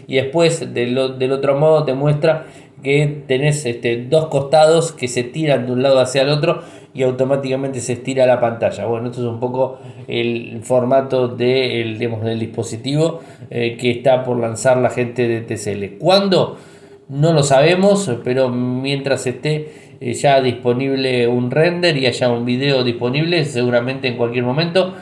Y 0.07 0.17
después 0.17 0.73
del, 0.73 0.97
otro 0.97 1.59
modo 1.59 1.85
te 1.85 1.93
muestra 1.93 2.47
que 2.83 3.23
tenés 3.27 3.67
este, 3.67 4.05
dos 4.05 4.27
costados 4.27 4.93
que 4.93 5.09
se 5.09 5.25
tiran 5.25 5.67
de 5.67 5.73
un 5.73 5.83
lado 5.83 6.01
hacia 6.01 6.23
el 6.23 6.29
otro 6.29 6.63
y 6.95 7.03
automáticamente 7.03 7.81
se 7.81 7.95
estira 7.95 8.27
la 8.27 8.41
pantalla. 8.41 8.87
Bueno, 8.87 9.11
esto 9.11 9.21
es 9.21 9.27
un 9.29 9.41
poco 9.41 9.79
el 10.07 10.61
formato 10.63 11.29
del 11.29 11.99
dispositivo 12.39 13.21
eh, 13.51 13.77
que 13.79 13.91
está 13.91 14.25
por 14.25 14.39
lanzar 14.39 14.79
la 14.79 14.91
gente 14.91 15.29
de 15.29 15.41
TCL. 15.43 15.99
¿Cuándo? 15.99 16.57
No 17.09 17.33
lo 17.33 17.43
sabemos, 17.43 18.11
pero 18.23 18.51
mientras 18.51 19.27
esté 19.27 19.69
eh, 20.01 20.13
ya 20.15 20.41
disponible 20.41 21.27
un 21.27 21.51
render 21.51 21.97
y 21.97 22.07
haya 22.07 22.31
un 22.31 22.45
video 22.45 22.85
disponible, 22.85 23.45
seguramente 23.45 24.09
en 24.09 24.17
cualquier 24.17 24.45
momento 24.45 24.95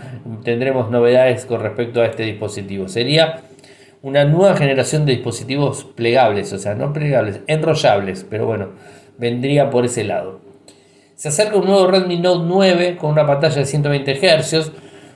tendremos 0.44 0.90
novedades 0.90 1.46
con 1.46 1.60
respecto 1.60 2.00
a 2.00 2.06
este 2.06 2.24
dispositivo. 2.24 2.88
Sería 2.88 3.42
una 4.06 4.24
nueva 4.24 4.56
generación 4.56 5.04
de 5.04 5.16
dispositivos 5.16 5.82
plegables, 5.82 6.52
o 6.52 6.60
sea, 6.60 6.76
no 6.76 6.92
plegables, 6.92 7.40
enrollables, 7.48 8.24
pero 8.30 8.46
bueno, 8.46 8.68
vendría 9.18 9.68
por 9.68 9.84
ese 9.84 10.04
lado. 10.04 10.38
Se 11.16 11.26
acerca 11.26 11.56
un 11.56 11.66
nuevo 11.66 11.88
Redmi 11.88 12.20
Note 12.20 12.44
9 12.46 12.98
con 12.98 13.10
una 13.10 13.26
pantalla 13.26 13.56
de 13.56 13.64
120 13.64 14.14
Hz, 14.14 14.70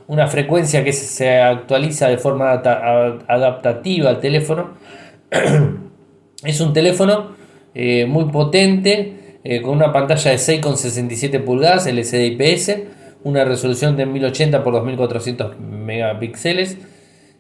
una 0.09 0.27
frecuencia 0.27 0.83
que 0.83 0.93
se 0.93 1.39
actualiza 1.39 2.09
de 2.09 2.19
forma 2.19 2.51
adaptativa 2.51 4.11
al 4.11 4.19
teléfono. 4.19 4.71
es 6.45 6.61
un 6.61 6.73
teléfono 6.73 7.37
eh, 7.77 8.07
muy 8.07 8.25
potente, 8.25 9.39
eh, 9.45 9.63
con 9.63 9.77
una 9.77 9.93
pantalla 9.93 10.33
de 10.33 10.37
6,67 10.37 11.45
pulgadas 11.45 11.87
LCD 11.87 12.41
IPS, 12.41 12.79
una 13.23 13.45
resolución 13.45 13.97
de 13.97 14.07
1080 14.07 14.57
x 14.57 14.65
2400 14.65 15.61
megapíxeles, 15.61 16.79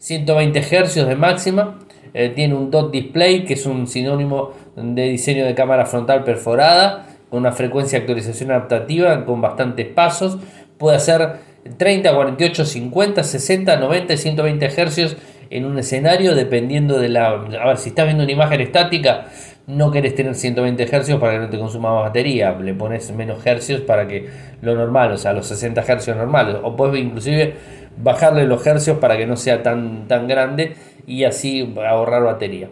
120 0.01 0.63
Hz 0.63 1.07
de 1.07 1.15
máxima, 1.15 1.79
eh, 2.15 2.31
tiene 2.35 2.55
un 2.55 2.71
dot 2.71 2.91
display 2.91 3.45
que 3.45 3.53
es 3.55 3.67
un 3.67 3.87
sinónimo 3.87 4.53
de 4.75 5.03
diseño 5.05 5.45
de 5.45 5.55
cámara 5.55 5.85
frontal 5.85 6.25
perforada, 6.25 7.07
con 7.29 7.41
una 7.41 7.53
frecuencia 7.53 7.99
de 7.99 8.03
actualización 8.03 8.51
adaptativa 8.51 9.25
con 9.25 9.41
bastantes 9.41 9.87
pasos, 9.87 10.39
puede 10.79 10.97
hacer 10.97 11.37
30, 11.77 12.15
48, 12.15 12.65
50, 12.65 13.23
60, 13.23 13.77
90 13.77 14.13
y 14.15 14.17
120 14.17 14.69
Hz 14.71 15.17
en 15.51 15.65
un 15.67 15.79
escenario 15.79 16.35
dependiendo 16.35 16.99
de 16.99 17.11
la... 17.11 17.29
A 17.29 17.67
ver, 17.67 17.77
si 17.77 17.91
estás 17.91 18.07
viendo 18.07 18.25
una 18.25 18.33
imagen 18.33 18.61
estática, 18.63 19.27
no 19.67 19.91
querés 19.91 20.15
tener 20.15 20.35
120 20.35 20.87
Hz 20.87 21.17
para 21.17 21.35
que 21.35 21.39
no 21.39 21.51
te 21.51 21.59
consuma 21.59 21.95
más 21.95 22.05
batería, 22.05 22.53
le 22.59 22.73
pones 22.73 23.13
menos 23.13 23.45
Hz 23.45 23.83
para 23.83 24.09
que 24.09 24.29
lo 24.63 24.75
normal, 24.75 25.13
o 25.13 25.19
sea, 25.19 25.35
los 25.35 25.47
60 25.47 25.83
Hz 25.83 26.09
normales, 26.17 26.57
o 26.63 26.75
puedes 26.75 26.99
inclusive 26.99 27.55
bajarle 28.03 28.45
los 28.45 28.63
Hz 28.63 28.91
para 29.01 29.17
que 29.17 29.27
no 29.27 29.37
sea 29.37 29.63
tan, 29.63 30.09
tan 30.09 30.29
grande 30.29 30.75
y 31.07 31.25
así 31.25 31.75
ahorrar 31.87 32.25
batería. 32.25 32.69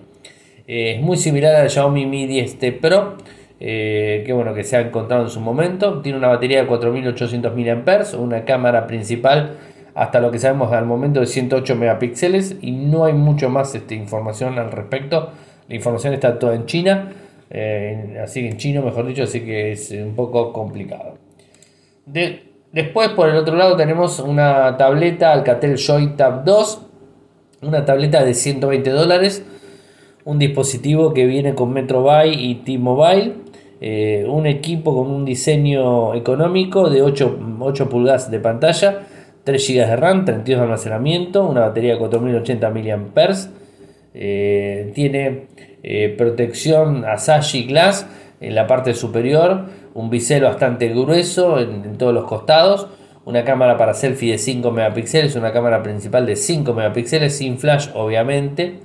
Eh, 0.66 0.96
es 0.96 1.02
muy 1.02 1.16
similar 1.16 1.54
al 1.54 1.70
Xiaomi 1.70 2.06
Mi 2.06 2.26
10T 2.26 2.80
Pro, 2.80 3.16
eh, 3.60 4.22
que 4.26 4.32
bueno, 4.32 4.54
que 4.54 4.64
se 4.64 4.76
ha 4.76 4.80
encontrado 4.80 5.24
en 5.24 5.30
su 5.30 5.40
momento. 5.40 6.00
Tiene 6.02 6.18
una 6.18 6.28
batería 6.28 6.60
de 6.60 6.66
4800 6.66 7.54
mAh, 7.56 8.18
una 8.18 8.44
cámara 8.44 8.86
principal 8.86 9.56
hasta 9.94 10.20
lo 10.20 10.30
que 10.30 10.38
sabemos 10.38 10.72
al 10.72 10.86
momento 10.86 11.20
de 11.20 11.26
108 11.26 11.74
megapíxeles 11.74 12.56
y 12.60 12.70
no 12.70 13.04
hay 13.04 13.14
mucho 13.14 13.48
más 13.50 13.74
este, 13.74 13.96
información 13.96 14.58
al 14.58 14.70
respecto 14.70 15.32
la 15.68 15.74
información 15.74 16.14
está 16.14 16.38
toda 16.38 16.54
en 16.54 16.64
China, 16.64 17.12
eh, 17.50 18.18
así 18.22 18.40
que 18.40 18.48
en 18.48 18.56
chino 18.56 18.82
mejor 18.82 19.06
dicho, 19.06 19.24
así 19.24 19.40
que 19.40 19.72
es 19.72 19.90
un 19.90 20.14
poco 20.14 20.52
complicado. 20.52 21.18
Después 22.72 23.08
por 23.10 23.28
el 23.28 23.36
otro 23.36 23.56
lado 23.56 23.76
tenemos 23.76 24.20
una 24.20 24.76
tableta 24.76 25.32
Alcatel 25.32 25.76
Joy 25.76 26.16
Tab 26.16 26.44
2, 26.44 26.82
una 27.62 27.84
tableta 27.84 28.24
de 28.24 28.34
120 28.34 28.90
dólares, 28.90 29.44
un 30.24 30.38
dispositivo 30.38 31.14
que 31.14 31.26
viene 31.26 31.54
con 31.54 31.72
Metrobuy 31.72 32.34
y 32.34 32.56
T-Mobile, 32.56 33.34
eh, 33.80 34.26
un 34.28 34.46
equipo 34.46 34.94
con 34.94 35.10
un 35.10 35.24
diseño 35.24 36.14
económico 36.14 36.90
de 36.90 37.02
8, 37.02 37.38
8 37.60 37.88
pulgadas 37.88 38.30
de 38.30 38.40
pantalla, 38.40 39.06
3 39.44 39.68
GB 39.68 39.86
de 39.86 39.96
RAM, 39.96 40.24
32 40.24 40.58
de 40.58 40.64
almacenamiento, 40.64 41.46
una 41.46 41.60
batería 41.60 41.92
de 41.92 41.98
4080 41.98 42.70
mAh, 42.70 43.58
eh, 44.14 44.90
tiene 44.94 45.46
eh, 45.82 46.14
protección 46.18 47.04
Asahi 47.04 47.64
Glass 47.64 48.06
en 48.40 48.54
la 48.54 48.66
parte 48.66 48.94
superior, 48.94 49.66
un 49.98 50.10
bisel 50.10 50.44
bastante 50.44 50.88
grueso 50.90 51.58
en, 51.58 51.98
todos 51.98 52.14
los 52.14 52.24
costados, 52.24 52.86
una 53.24 53.42
cámara 53.42 53.76
para 53.76 53.94
selfie 53.94 54.30
de 54.30 54.38
5 54.38 54.70
megapíxeles, 54.70 55.34
una 55.34 55.52
cámara 55.52 55.82
principal 55.82 56.24
de 56.24 56.36
5 56.36 56.72
megapíxeles 56.72 57.36
sin 57.36 57.58
flash 57.58 57.88
obviamente, 57.94 58.78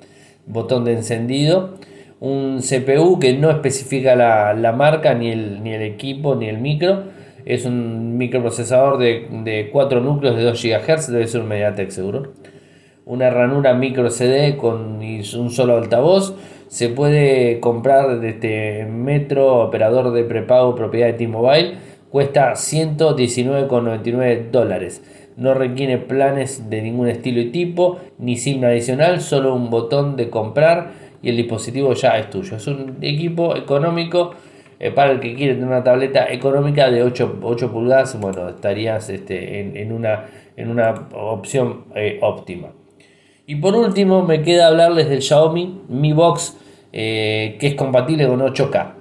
botón 0.48 0.86
de 0.86 0.94
encendido, 0.94 1.76
un 2.20 2.62
CPU 2.62 3.20
que 3.20 3.38
no 3.38 3.52
especifica 3.52 4.16
la, 4.16 4.74
marca, 4.76 5.14
ni 5.14 5.30
el, 5.30 5.62
ni 5.62 5.74
el 5.74 5.84
equipo, 5.84 6.34
ni 6.34 6.48
el 6.48 6.58
micro, 6.58 7.04
es 7.46 7.66
un 7.66 8.18
microprocesador 8.18 8.98
de, 8.98 9.28
de 9.44 9.70
4 9.72 10.02
núcleos 10.02 10.36
de 10.36 10.42
2 10.42 10.64
GHz, 10.64 11.12
debe 11.12 11.28
ser 11.28 11.42
un 11.42 11.48
MediaTek 11.48 11.92
seguro. 11.92 12.34
Una 13.06 13.30
ranura 13.30 13.74
micro 13.74 14.10
CD 14.10 14.56
con 14.56 15.02
un 15.02 15.50
solo 15.52 15.76
altavoz, 15.76 16.36
se 16.70 16.88
puede 16.88 17.60
comprar 17.60 18.22
desde 18.22 18.86
Metro, 18.86 19.60
operador 19.60 20.14
de 20.14 20.24
prepago 20.24 20.74
propiedad 20.74 21.08
de 21.08 21.14
T-Mobile, 21.14 21.76
cuesta 22.10 22.54
119,99 22.54 24.52
dólares. 24.52 25.04
No 25.36 25.54
requiere 25.54 25.98
planes 25.98 26.70
de 26.70 26.82
ningún 26.82 27.10
estilo 27.10 27.42
y 27.42 27.52
tipo, 27.52 27.98
ni 28.20 28.38
SIM 28.38 28.64
adicional, 28.64 29.20
solo 29.20 29.54
un 29.54 29.70
botón 29.70 30.16
de 30.16 30.30
comprar 30.30 30.92
y 31.22 31.28
el 31.30 31.36
dispositivo 31.36 31.94
ya 31.94 32.18
es 32.18 32.30
tuyo. 32.30 32.56
Es 32.56 32.68
un 32.68 33.00
equipo 33.02 33.58
económico 33.58 34.32
eh, 34.80 34.92
para 34.92 35.12
el 35.12 35.20
que 35.20 35.34
quiere 35.34 35.56
tener 35.56 35.68
una 35.68 35.84
tableta 35.84 36.32
económica 36.32 36.90
de 36.90 37.04
8, 37.04 37.40
8 37.42 37.72
pulgadas. 37.72 38.20
Bueno, 38.20 38.48
estarías 38.48 39.10
este, 39.10 39.82
en, 39.82 39.92
una, 39.92 40.26
en 40.56 40.70
una 40.70 41.10
opción 41.12 41.86
eh, 41.96 42.20
óptima. 42.22 42.70
Y 43.46 43.56
por 43.56 43.76
último, 43.76 44.24
me 44.24 44.42
queda 44.42 44.68
hablarles 44.68 45.10
del 45.10 45.22
Xiaomi 45.22 45.82
Mi 45.90 46.14
Box 46.14 46.58
eh, 46.96 47.58
que 47.60 47.68
es 47.68 47.74
compatible 47.74 48.28
con 48.28 48.40
8K. 48.40 48.94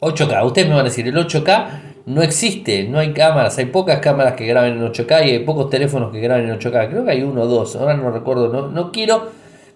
8K, 0.00 0.46
ustedes 0.46 0.66
me 0.66 0.74
van 0.74 0.86
a 0.86 0.88
decir, 0.88 1.06
el 1.06 1.14
8K 1.14 1.66
no 2.06 2.22
existe, 2.22 2.84
no 2.88 2.98
hay 2.98 3.12
cámaras, 3.12 3.58
hay 3.58 3.66
pocas 3.66 4.00
cámaras 4.00 4.32
que 4.32 4.46
graben 4.46 4.78
en 4.78 4.82
8K 4.82 5.26
y 5.26 5.30
hay 5.30 5.38
pocos 5.40 5.68
teléfonos 5.68 6.10
que 6.10 6.20
graben 6.20 6.48
en 6.48 6.58
8K. 6.58 6.88
Creo 6.88 7.04
que 7.04 7.10
hay 7.10 7.22
uno 7.22 7.42
o 7.42 7.46
dos, 7.46 7.76
ahora 7.76 7.94
no 7.98 8.10
recuerdo, 8.10 8.48
no, 8.48 8.68
no 8.68 8.90
quiero, 8.90 9.28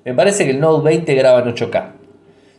me 0.04 0.14
parece 0.14 0.46
que 0.46 0.52
el 0.52 0.60
Note 0.60 0.82
20 0.82 1.14
graba 1.14 1.40
en 1.40 1.54
8K, 1.54 1.90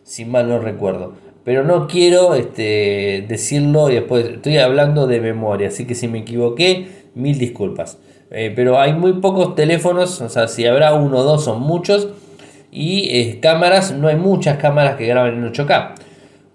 si 0.03 0.25
mal 0.25 0.47
no 0.47 0.59
recuerdo. 0.59 1.13
Pero 1.43 1.63
no 1.63 1.87
quiero 1.87 2.35
este, 2.35 3.25
decirlo 3.27 3.89
y 3.89 3.95
después 3.95 4.25
estoy 4.25 4.59
hablando 4.59 5.07
de 5.07 5.21
memoria, 5.21 5.69
así 5.69 5.87
que 5.87 5.95
si 5.95 6.07
me 6.07 6.19
equivoqué, 6.19 6.87
mil 7.15 7.39
disculpas. 7.39 7.97
Eh, 8.31 8.51
pero 8.55 8.79
hay 8.79 8.93
muy 8.93 9.13
pocos 9.13 9.55
teléfonos, 9.55 10.21
o 10.21 10.29
sea, 10.29 10.47
si 10.47 10.65
habrá 10.65 10.93
uno 10.93 11.19
o 11.19 11.23
dos 11.23 11.45
son 11.45 11.61
muchos 11.61 12.09
y 12.71 13.09
eh, 13.17 13.39
cámaras, 13.41 13.93
no 13.93 14.07
hay 14.09 14.17
muchas 14.17 14.57
cámaras 14.57 14.95
que 14.95 15.07
graben 15.07 15.35
en 15.35 15.51
8K. 15.51 15.95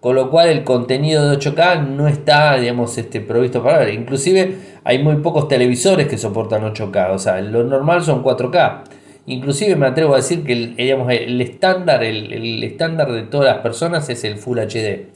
Con 0.00 0.16
lo 0.16 0.30
cual 0.30 0.48
el 0.48 0.64
contenido 0.64 1.30
de 1.30 1.38
8K 1.38 1.86
no 1.86 2.08
está, 2.08 2.56
digamos, 2.56 2.98
este, 2.98 3.20
provisto 3.20 3.62
para 3.62 3.78
ver. 3.78 3.94
Inclusive 3.94 4.56
hay 4.82 5.00
muy 5.00 5.16
pocos 5.16 5.46
televisores 5.46 6.08
que 6.08 6.18
soportan 6.18 6.62
8K. 6.62 7.10
O 7.12 7.18
sea, 7.18 7.40
lo 7.40 7.62
normal 7.62 8.02
son 8.02 8.22
4K. 8.22 8.82
Inclusive 9.26 9.76
me 9.76 9.86
atrevo 9.86 10.14
a 10.14 10.16
decir 10.16 10.42
que 10.42 10.52
el, 10.54 10.74
digamos, 10.74 11.08
el 11.12 11.40
estándar, 11.40 12.02
el, 12.02 12.64
estándar 12.64 13.12
de 13.12 13.22
todas 13.22 13.46
las 13.46 13.62
personas 13.62 14.08
es 14.08 14.24
el 14.24 14.38
Full 14.38 14.58
HD. 14.58 15.06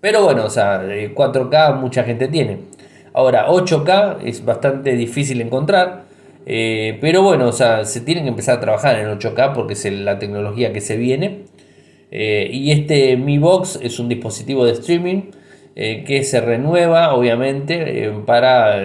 Pero 0.00 0.22
bueno, 0.22 0.44
o 0.44 0.50
sea, 0.50 0.82
4K 0.84 1.80
mucha 1.80 2.04
gente 2.04 2.28
tiene. 2.28 2.58
Ahora, 3.14 3.48
8K 3.48 4.18
es 4.24 4.44
bastante 4.44 4.94
difícil 4.96 5.40
encontrar. 5.40 6.04
Eh, 6.46 6.98
pero 7.00 7.22
bueno, 7.22 7.48
o 7.48 7.52
sea, 7.52 7.84
se 7.84 8.00
tienen 8.00 8.24
que 8.24 8.30
empezar 8.30 8.58
a 8.58 8.60
trabajar 8.60 8.98
en 8.98 9.06
8K 9.06 9.52
porque 9.54 9.74
es 9.74 9.84
la 9.92 10.18
tecnología 10.18 10.72
que 10.72 10.80
se 10.80 10.96
viene. 10.96 11.44
Eh, 12.10 12.50
y 12.52 12.72
este 12.72 13.16
Mi 13.16 13.38
Box 13.38 13.78
es 13.82 13.98
un 13.98 14.08
dispositivo 14.08 14.66
de 14.66 14.72
streaming 14.72 15.30
eh, 15.76 16.04
que 16.04 16.24
se 16.24 16.40
renueva, 16.40 17.14
obviamente, 17.14 18.12
para 18.26 18.80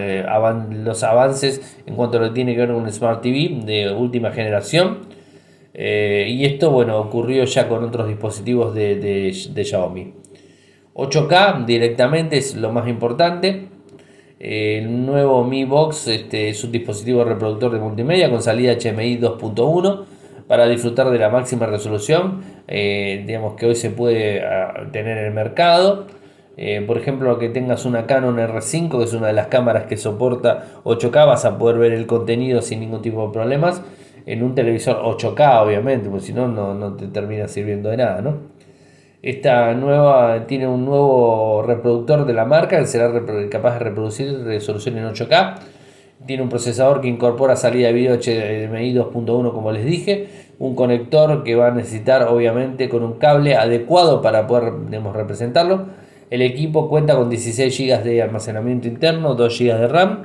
los 0.68 1.02
avances 1.02 1.78
en 1.86 1.94
cuanto 1.94 2.18
a 2.18 2.20
lo 2.22 2.28
que 2.28 2.34
tiene 2.34 2.54
que 2.54 2.60
ver 2.60 2.68
con 2.68 2.82
un 2.82 2.90
Smart 2.92 3.20
TV 3.22 3.62
de 3.64 3.92
última 3.92 4.30
generación. 4.32 5.08
y 5.74 6.44
esto, 6.44 6.70
bueno, 6.70 6.98
ocurrió 6.98 7.44
ya 7.44 7.68
con 7.68 7.84
otros 7.84 8.08
dispositivos 8.08 8.74
de, 8.74 8.96
de 8.96 9.64
Xiaomi. 9.64 10.14
8K 10.94 11.64
directamente 11.66 12.38
es 12.38 12.56
lo 12.56 12.72
más 12.72 12.88
importante. 12.88 13.68
El 14.38 15.04
nuevo 15.04 15.42
Mi 15.44 15.64
Box 15.64 16.06
este, 16.08 16.50
es 16.50 16.62
un 16.62 16.70
dispositivo 16.70 17.24
reproductor 17.24 17.72
de 17.72 17.80
multimedia 17.80 18.30
con 18.30 18.40
salida 18.40 18.74
HMI 18.74 19.18
2.1 19.18 20.04
para 20.46 20.68
disfrutar 20.68 21.10
de 21.10 21.18
la 21.18 21.28
máxima 21.28 21.66
resolución 21.66 22.42
eh, 22.68 23.24
digamos 23.26 23.54
que 23.54 23.66
hoy 23.66 23.74
se 23.74 23.90
puede 23.90 24.44
ah, 24.44 24.86
tener 24.92 25.18
en 25.18 25.24
el 25.24 25.34
mercado. 25.34 26.06
Eh, 26.56 26.82
por 26.86 26.98
ejemplo, 26.98 27.38
que 27.38 27.48
tengas 27.48 27.84
una 27.84 28.06
Canon 28.06 28.36
R5, 28.36 28.98
que 28.98 29.04
es 29.04 29.14
una 29.14 29.28
de 29.28 29.32
las 29.32 29.46
cámaras 29.46 29.86
que 29.86 29.96
soporta 29.96 30.66
8K, 30.84 31.26
vas 31.26 31.44
a 31.44 31.56
poder 31.56 31.78
ver 31.78 31.92
el 31.92 32.06
contenido 32.06 32.62
sin 32.62 32.80
ningún 32.80 33.00
tipo 33.00 33.26
de 33.26 33.32
problemas. 33.32 33.82
En 34.26 34.42
un 34.42 34.54
televisor 34.54 35.02
8K, 35.02 35.64
obviamente, 35.64 36.10
porque 36.10 36.26
si 36.26 36.32
no, 36.34 36.48
no 36.48 36.96
te 36.96 37.06
termina 37.08 37.48
sirviendo 37.48 37.88
de 37.88 37.96
nada, 37.96 38.20
¿no? 38.20 38.57
Esta 39.22 39.74
nueva 39.74 40.46
tiene 40.46 40.68
un 40.68 40.84
nuevo 40.84 41.62
reproductor 41.62 42.24
de 42.24 42.32
la 42.32 42.44
marca 42.44 42.78
que 42.78 42.86
será 42.86 43.10
capaz 43.50 43.74
de 43.74 43.78
reproducir 43.80 44.44
resolución 44.44 44.96
en 44.96 45.06
8K. 45.06 45.54
Tiene 46.24 46.44
un 46.44 46.48
procesador 46.48 47.00
que 47.00 47.08
incorpora 47.08 47.56
salida 47.56 47.88
de 47.88 47.94
video 47.94 48.14
HDMI 48.14 48.94
2.1 48.94 49.52
como 49.52 49.72
les 49.72 49.84
dije. 49.84 50.28
Un 50.60 50.76
conector 50.76 51.42
que 51.42 51.56
va 51.56 51.68
a 51.68 51.70
necesitar 51.72 52.28
obviamente 52.28 52.88
con 52.88 53.02
un 53.02 53.14
cable 53.14 53.56
adecuado 53.56 54.22
para 54.22 54.46
poder 54.46 54.72
representarlo. 55.12 55.86
El 56.30 56.42
equipo 56.42 56.88
cuenta 56.88 57.16
con 57.16 57.28
16 57.28 57.76
GB 57.76 58.04
de 58.04 58.22
almacenamiento 58.22 58.86
interno, 58.86 59.34
2 59.34 59.58
GB 59.58 59.80
de 59.80 59.88
RAM. 59.88 60.22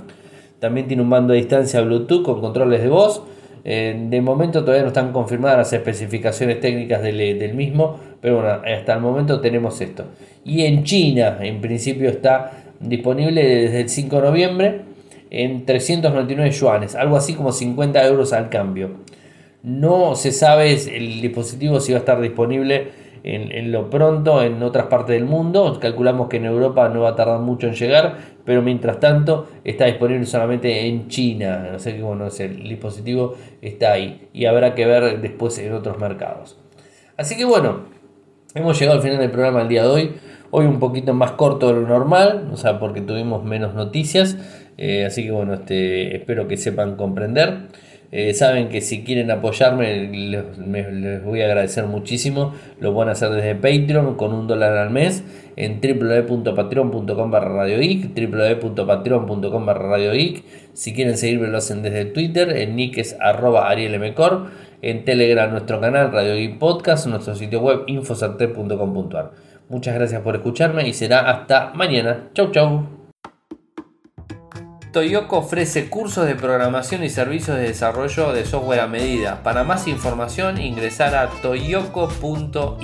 También 0.59 0.87
tiene 0.87 1.01
un 1.01 1.09
mando 1.09 1.33
a 1.33 1.35
distancia 1.35 1.81
Bluetooth 1.81 2.23
con 2.23 2.41
controles 2.41 2.83
de 2.83 2.89
voz 2.89 3.23
eh, 3.65 4.07
de 4.09 4.21
momento 4.21 4.61
todavía 4.61 4.81
no 4.81 4.89
están 4.89 5.13
confirmadas 5.13 5.57
las 5.57 5.73
especificaciones 5.73 6.59
técnicas 6.59 7.01
del, 7.01 7.53
mismo, 7.53 7.97
pero 8.23 8.35
bueno, 8.35 8.61
hasta 8.65 8.93
el 8.93 9.01
momento 9.01 9.41
tenemos 9.41 9.81
esto. 9.81 10.05
Y 10.45 10.63
en 10.63 10.85
China, 10.85 11.39
en 11.41 11.59
principio 11.59 12.09
está 12.09 12.53
disponible 12.79 13.43
desde 13.43 13.81
el 13.81 13.89
5 13.89 14.15
de 14.15 14.21
noviembre 14.21 14.81
en 15.29 15.65
399 15.65 16.51
yuanes, 16.51 16.95
algo 16.95 17.17
así 17.17 17.33
como 17.33 17.51
50 17.51 18.01
euros 18.07 18.31
al 18.31 18.47
cambio. 18.47 18.91
No 19.61 20.15
se 20.15 20.31
sabe 20.31 20.71
el 20.71 21.19
dispositivo 21.19 21.81
si 21.81 21.91
va 21.91 21.97
a 21.97 21.99
estar 21.99 22.21
disponible 22.21 22.91
en, 23.23 23.73
lo 23.73 23.89
pronto 23.89 24.41
en 24.41 24.63
otras 24.63 24.85
partes 24.85 25.15
del 25.15 25.25
mundo. 25.25 25.77
Calculamos 25.81 26.29
que 26.29 26.37
en 26.37 26.45
Europa 26.45 26.87
no 26.87 27.01
va 27.01 27.09
a 27.09 27.15
tardar 27.15 27.41
mucho 27.41 27.67
en 27.67 27.73
llegar, 27.73 28.19
pero 28.45 28.61
mientras 28.61 29.01
tanto 29.01 29.49
está 29.65 29.83
disponible 29.83 30.25
solamente 30.25 30.87
en 30.87 31.09
China. 31.09 31.71
No 31.73 31.79
sé 31.79 31.93
qué 31.93 32.01
bueno, 32.01 32.27
el 32.39 32.69
dispositivo 32.69 33.35
está 33.61 33.91
ahí 33.91 34.29
y 34.31 34.45
habrá 34.45 34.75
que 34.75 34.85
ver 34.85 35.19
después 35.19 35.57
en 35.59 35.73
otros 35.73 35.99
mercados. 35.99 36.57
Así 37.17 37.35
que 37.35 37.43
bueno, 37.43 37.91
hemos 38.55 38.79
llegado 38.79 38.97
al 38.97 39.03
final 39.03 39.19
del 39.19 39.31
programa 39.31 39.61
el 39.61 39.67
día 39.67 39.83
de 39.83 39.89
hoy. 39.89 40.11
Hoy 40.51 40.65
un 40.65 40.79
poquito 40.79 41.13
más 41.13 41.31
corto 41.31 41.67
de 41.67 41.73
lo 41.73 41.87
normal, 41.87 42.49
o 42.51 42.57
sea, 42.57 42.79
porque 42.79 43.01
tuvimos 43.01 43.43
menos 43.43 43.73
noticias. 43.73 44.37
Eh, 44.77 45.05
así 45.05 45.23
que 45.23 45.31
bueno, 45.31 45.55
este, 45.55 46.15
espero 46.15 46.47
que 46.47 46.57
sepan 46.57 46.95
comprender. 46.95 47.69
Eh, 48.11 48.35
saben 48.35 48.69
que 48.69 48.81
si 48.81 49.03
quieren 49.03 49.31
apoyarme 49.31 50.07
les, 50.07 51.23
voy 51.23 51.41
a 51.41 51.45
agradecer 51.45 51.85
muchísimo. 51.85 52.53
Lo 52.79 52.93
pueden 52.93 53.09
hacer 53.09 53.31
desde 53.31 53.55
Patreon 53.55 54.15
con 54.15 54.33
un 54.33 54.45
dólar 54.45 54.77
al 54.77 54.91
mes 54.91 55.23
en 55.55 55.81
www.patreon.com 55.81 57.31
barra 57.31 57.65
www.patreon.com 57.65 59.65
barra 59.65 59.97
Si 60.73 60.93
quieren 60.93 61.17
seguirme 61.17 61.47
lo 61.47 61.57
hacen 61.57 61.81
desde 61.81 62.05
Twitter, 62.05 62.55
en 62.55 62.75
nick 62.75 62.99
es 62.99 63.17
arroba 63.19 63.73
en 64.83 65.05
Telegram 65.05 65.49
nuestro 65.49 65.79
canal 65.79 66.11
Radio 66.11 66.35
Geek 66.35 66.59
Podcast, 66.59 67.07
nuestro 67.07 67.35
sitio 67.35 67.61
web 67.61 67.83
infosarte.com.ar. 67.87 69.31
Muchas 69.69 69.95
gracias 69.95 70.21
por 70.21 70.35
escucharme 70.35 70.87
y 70.87 70.93
será 70.93 71.31
hasta 71.31 71.71
mañana. 71.73 72.29
Chau 72.33 72.51
chau. 72.51 72.85
Toyoko 74.91 75.37
ofrece 75.37 75.89
cursos 75.89 76.27
de 76.27 76.35
programación 76.35 77.03
y 77.03 77.09
servicios 77.09 77.57
de 77.57 77.63
desarrollo 77.63 78.33
de 78.33 78.45
software 78.45 78.81
a 78.81 78.87
medida. 78.87 79.41
Para 79.41 79.63
más 79.63 79.87
información 79.87 80.61
ingresar 80.61 81.15
a 81.15 81.29
toyoko.io. 81.41 82.83